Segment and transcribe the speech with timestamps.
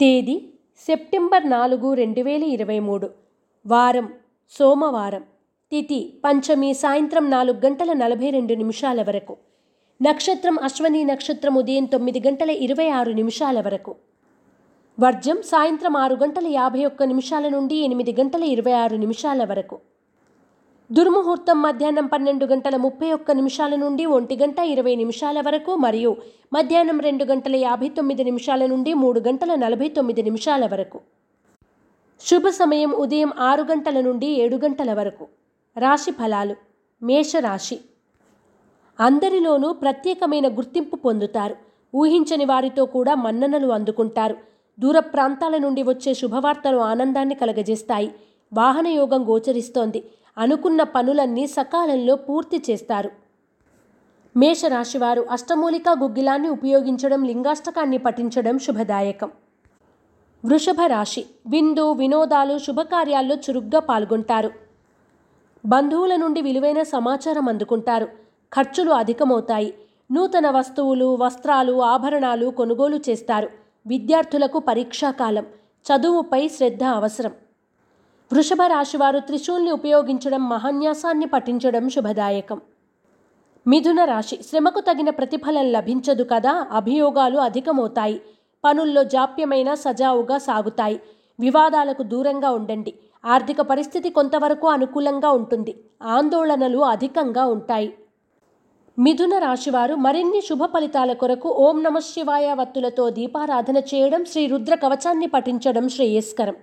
[0.00, 0.42] తేదీ
[0.86, 3.10] సెప్టెంబర్ నాలుగు రెండు వేల ఇరవై మూడు.
[3.66, 4.12] వారం
[4.50, 5.22] సోమవారం
[5.72, 9.36] తిథి పంచమి సాయంత్రం నాలుగు గంటల నలభై రెండు నిమిషాల వరకు.
[10.02, 13.96] నక్షత్రం అశ్వని నక్షత్రం ఉదయం తొమ్మిది గంటల ఇరవై ఆరు నిమిషాల వరకు.
[15.00, 19.78] వర్జం సాయంత్రం ఆరు గంటల యాభై ఒక్క నిమిషాల నుండి ఎనిమిది గంటల ఇరవై ఆరు నిమిషాల వరకు.
[20.92, 26.16] దుర్ముహూర్తం మధ్యాహ్నం పన్నెండు గంటల ముప్పై ఒక్క నిమిషాల నుండి ఒంటి గంట ఇరవై నిమిషాల వరకు మరియు
[26.52, 31.00] మధ్యాహ్నం రెండు గంటల యాభై తొమ్మిది నిమిషాల నుండి మూడు గంటల నలభై తొమ్మిది నిమిషాల వరకు.
[32.20, 35.26] శుభ సమయం ఉదయం ఆరు గంటల నుండి ఏడు గంటల వరకు.
[35.78, 36.54] రాశి ఫలాలు.
[37.02, 37.80] మేషరాశి.
[39.00, 41.56] అందరిలోనూ ప్రత్యేకమైన గుర్తింపు పొందుతారు.
[41.94, 44.36] ఊహించని వారితో కూడా మన్ననలు అందుకుంటారు.
[44.80, 48.10] దూర ప్రాంతాల నుండి వచ్చే శుభవార్తలు ఆనందాన్ని కలగజేస్తాయి.
[48.52, 50.04] వాహనయోగం గోచరిస్తోంది.
[50.38, 53.10] అనుకున్న పనులన్నీ సకాలంలో పూర్తి చేస్తారు.
[54.36, 59.30] మేషరాశివారు అష్టమూలికా గుగ్గిలాన్ని ఉపయోగించడం లింగాష్టకాన్ని పఠించడం శుభదాయకం.
[60.44, 64.50] వృషభ రాశి విందు వినోదాలు శుభకార్యాల్లో చురుగ్గా పాల్గొంటారు.
[65.66, 68.06] బంధువుల నుండి విలువైన సమాచారం అందుకుంటారు.
[68.54, 69.74] ఖర్చులు అధికమవుతాయి.
[70.12, 73.48] నూతన వస్తువులు వస్త్రాలు ఆభరణాలు కొనుగోలు చేస్తారు.
[73.86, 75.46] విద్యార్థులకు పరీక్షాకాలం
[75.88, 77.32] చదువుపై శ్రద్ధ అవసరం.
[78.32, 82.60] వృషభ రాశివారు త్రిశూల్ని ఉపయోగించడం మహాన్యాసాన్ని పఠించడం శుభదాయకం.
[83.66, 88.20] మిథున రాశి శ్రమకు తగిన ప్రతిఫలం లభించదు కదా అభియోగాలు అధికమవుతాయి.
[88.64, 91.00] పనుల్లో జాప్యమైన సజావుగా సాగుతాయి.
[91.40, 92.94] వివాదాలకు దూరంగా ఉండండి.
[93.24, 95.84] ఆర్థిక పరిస్థితి కొంతవరకు అనుకూలంగా ఉంటుంది.
[96.02, 97.94] ఆందోళనలు అధికంగా ఉంటాయి.
[98.98, 105.26] మిథున రాశివారు మరిన్ని శుభ ఫలితాల కొరకు ఓం నమ శివాయ వత్తులతో దీపారాధన చేయడం శ్రీ రుద్ర కవచాన్ని
[105.26, 106.56] పఠించడం శ్రేయస్కరం.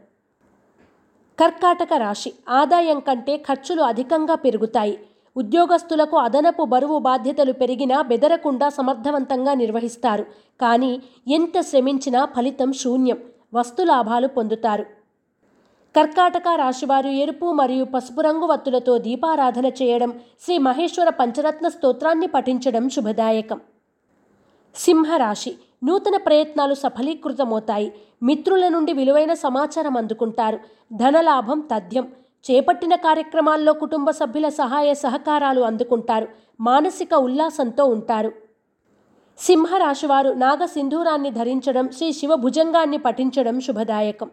[1.39, 2.33] కర్కాటక రాశి.
[2.49, 4.99] ఆదాయం కంటే ఖర్చులు అధికంగా పెరుగుతాయి.
[5.37, 10.25] ఉద్యోగస్తులకు అదనపు బరువు బాధ్యతలు పెరిగినా బెదరకుండా సమర్థవంతంగా నిర్వహిస్తారు.
[10.61, 13.17] కానీ ఎంత శ్రమించినా ఫలితం శూన్యం.
[13.53, 14.85] వస్తులాభాలు పొందుతారు.
[15.95, 23.59] కర్కాటక రాశివారు ఎరుపు మరియు పసుపు రంగు వత్తులతో దీపారాధన చేయడం శ్రీ మహేశ్వర పంచరత్న స్తోత్రాన్ని పఠించడం శుభదాయకం.
[24.75, 25.55] సింహరాశి.
[25.85, 27.93] నూతన ప్రయత్నాలు సఫలీకృతమవుతాయి.
[28.23, 30.59] మిత్రుల నుండి విలువైన సమాచారం అందుకుంటారు.
[30.93, 32.11] ధనలాభం తథ్యం.
[32.51, 36.27] చేపట్టిన కార్యక్రమాల్లో కుటుంబ సభ్యుల సహాయ సహకారాలు అందుకుంటారు.
[36.61, 38.31] మానసిక ఉల్లాసంతో ఉంటారు.
[39.37, 44.29] సింహరాశివారు నాగసింధూరాన్ని ధరించడం శ్రీ శివ భుజంగాన్ని పఠించడం శుభదాయకం.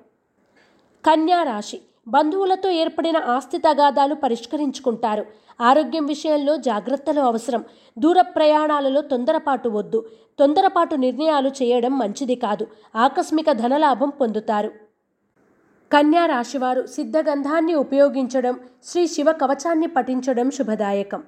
[1.07, 5.27] కన్యా రాశి బంధువులతో ఏర్పడిన ఆస్తి తగాదాలు పరిష్కరించుకుంటారు.
[5.61, 7.65] ఆరోగ్యం విషయంలో జాగ్రత్తలు అవసరం.
[7.99, 10.09] దూర ప్రయాణాలలో తొందరపాటు వద్దు.
[10.39, 12.67] తొందరపాటు నిర్ణయాలు చేయడం మంచిది కాదు.
[12.97, 14.73] ఆకస్మిక ధనలాభం పొందుతారు.
[15.93, 21.23] కన్యా రాశివారు సిద్ధగంధాన్ని ఉపయోగించడం శ్రీ శివ కవచాన్ని పఠించడం శుభదాయకం.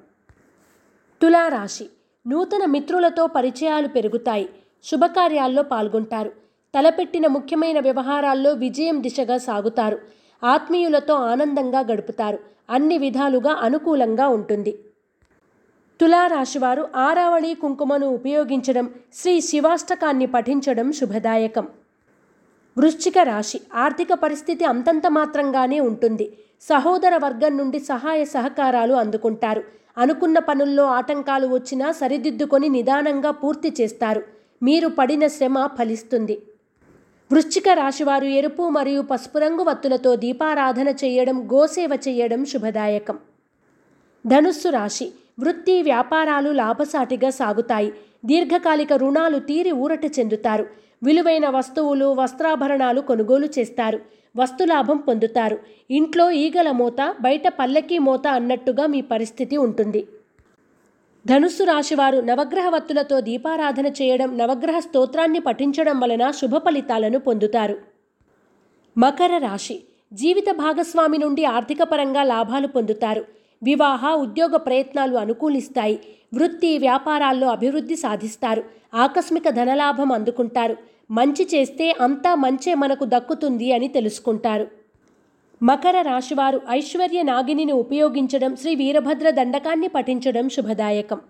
[1.23, 1.87] తులారాశి.
[2.27, 4.49] నూతన మిత్రులతో పరిచయాలు పెరుగుతాయి.
[4.85, 6.29] శుభకార్యాల్లో పాల్గొంటారు.
[6.75, 10.24] తలపెట్టిన ముఖ్యమైన వ్యవహారాల్లో విజయం దిశగా సాగుతారు.
[10.45, 12.39] ఆత్మీయులతో ఆనందంగా గడుపుతారు.
[12.71, 14.79] అన్ని విధాలుగా అనుకూలంగా ఉంటుంది.
[16.01, 21.69] తులారాశివారు ఆరావళి కుంకుమను ఉపయోగించడం శ్రీ శివాష్టకాన్ని పఠించడం శుభదాయకం.
[22.79, 26.37] వృశ్చిక రాశి ఆర్థిక పరిస్థితి అంతంత మాత్రంగానే ఉంటుంది.
[26.63, 29.65] సహోదర వర్గం నుండి సహాయ సహకారాలు అందుకుంటారు.
[29.99, 34.23] అనుకున్న పనుల్లో ఆటంకాలు వచ్చినా సరిదిద్దుకొని నిదానంగా పూర్తి చేస్తారు.
[34.63, 36.43] మీరు పడిన శ్రమ ఫలిస్తుంది.
[37.33, 43.19] వృశ్చిక రాశివారు ఎరుపు మరియు పసుపు రంగు వత్తులతో దీపారాధన చేయడం గోసేవ చేయడం శుభదాయకం.
[44.27, 47.93] ధనుస్సు రాశి వృత్తి వ్యాపారాలు లాభసాటిగా సాగుతాయి.
[48.25, 50.67] దీర్ఘకాలిక రుణాలు తీరి ఊరట చెందుతారు.
[51.03, 54.01] విలువైన వస్తువులు వస్త్రాభరణాలు కొనుగోలు చేస్తారు.
[54.37, 55.59] వస్తులాభం పొందుతారు.
[55.91, 60.07] ఇంట్లో ఈగల మోత బయట పల్లకీ మోత అన్నట్టుగా మీ పరిస్థితి ఉంటుంది.
[61.27, 67.79] ధనుస్సు రాశివారు నవగ్రహ వత్తులతో దీపారాధన చేయడం నవగ్రహ స్తోత్రాన్ని పఠించడం వలన శుభ ఫలితాలను పొందుతారు.
[68.99, 73.25] మకర రాశి జీవిత భాగస్వామి నుండి ఆర్థిక పరంగా లాభాలు పొందుతారు.
[73.63, 75.99] వివాహ ఉద్యోగ ప్రయత్నాలు అనుకూలిస్తాయి.
[76.35, 78.65] వృత్తి వ్యాపారాల్లో అభివృద్ధి సాధిస్తారు.
[78.95, 80.77] ఆకస్మిక ధనలాభం అందుకుంటారు.
[81.11, 84.84] మంచి చేస్తే అంతా మంచే మనకు దక్కుతుంది అని తెలుసుకుంటారు.
[85.65, 91.21] మకర రాశివారు ఐశ్వర్య నాగిని ఉపయోగించడం శ్రీ వీరభద్ర దండకాన్ని పఠించడం శుభదాయకం.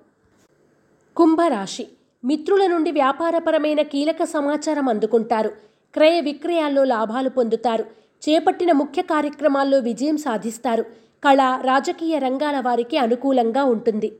[1.17, 1.89] కుంభరాశి.
[2.25, 5.49] మిత్రుల నుండి వ్యాపారపరమైన కీలక సమాచారం అందుకుంటారు.
[5.95, 7.85] క్రయ విక్రయాల్లో లాభాలు పొందుతారు.
[8.29, 10.83] చేపట్టిన ముఖ్య కార్యక్రమాల్లో విజయం సాధిస్తారు.
[11.25, 14.19] కళ రాజకీయ రంగాల వారికి అనుకూలంగా ఉంటుంది.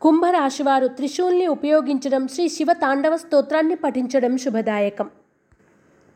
[0.00, 5.10] కుంభరాశివారు త్రిశూల్ని ఉపయోగించడం శ్రీ శివ తాండవ స్తోత్రాన్ని పఠించడం శుభదాయకం.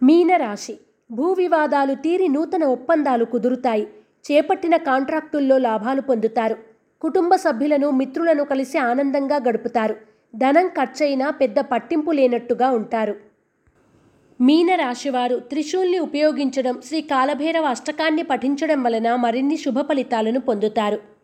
[0.03, 0.79] మీనరాశి.
[1.11, 3.87] భూ వివాదాలు తీరి నూతన ఒప్పందాలు కుదురుతాయి.
[4.25, 6.57] చేపట్టిన కాంట్రాక్టుల్లో లాభాలు పొందుతారు.
[7.01, 9.97] కుటుంబ సభ్యులను మిత్రులను కలిసి ఆనందంగా గడుపుతారు.
[10.37, 13.15] ధనం ఖర్చయినా పెద్ద పట్టింపు లేనట్టుగా ఉంటారు.
[14.41, 21.16] మీనరాశివారు త్రిశూల్ని ఉపయోగించడం శ్రీ కాలభైరవ అష్టకాన్ని పఠించడం వలన మరిన్ని శుభ ఫలితాలను పొందుతారు.